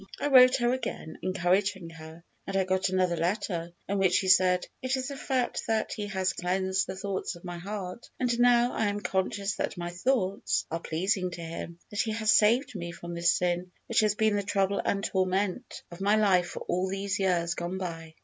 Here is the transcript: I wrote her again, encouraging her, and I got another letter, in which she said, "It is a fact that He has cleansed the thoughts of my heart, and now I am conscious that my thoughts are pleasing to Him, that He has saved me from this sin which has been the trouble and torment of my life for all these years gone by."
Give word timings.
I 0.19 0.29
wrote 0.29 0.55
her 0.55 0.73
again, 0.73 1.19
encouraging 1.21 1.91
her, 1.91 2.23
and 2.47 2.57
I 2.57 2.63
got 2.63 2.89
another 2.89 3.15
letter, 3.15 3.71
in 3.87 3.99
which 3.99 4.13
she 4.13 4.29
said, 4.29 4.65
"It 4.81 4.97
is 4.97 5.11
a 5.11 5.15
fact 5.15 5.67
that 5.67 5.93
He 5.93 6.07
has 6.07 6.33
cleansed 6.33 6.87
the 6.87 6.95
thoughts 6.95 7.35
of 7.35 7.43
my 7.43 7.59
heart, 7.59 8.09
and 8.19 8.39
now 8.39 8.73
I 8.73 8.87
am 8.87 9.01
conscious 9.01 9.53
that 9.57 9.77
my 9.77 9.91
thoughts 9.91 10.65
are 10.71 10.79
pleasing 10.79 11.29
to 11.29 11.41
Him, 11.41 11.77
that 11.91 12.01
He 12.01 12.13
has 12.13 12.31
saved 12.31 12.73
me 12.73 12.91
from 12.91 13.13
this 13.13 13.31
sin 13.37 13.71
which 13.85 13.99
has 13.99 14.15
been 14.15 14.35
the 14.35 14.41
trouble 14.41 14.81
and 14.83 15.03
torment 15.03 15.83
of 15.91 16.01
my 16.01 16.15
life 16.15 16.47
for 16.47 16.61
all 16.61 16.89
these 16.89 17.19
years 17.19 17.53
gone 17.53 17.77
by." 17.77 18.15